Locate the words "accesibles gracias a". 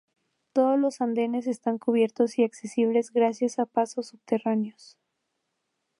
2.43-3.67